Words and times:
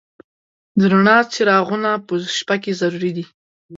د 0.79 0.81
رڼا 0.91 1.17
څراغونه 1.31 1.91
په 2.07 2.13
شپه 2.37 2.55
کې 2.63 2.71
ضروري 2.81 3.11
دي. 3.17 3.25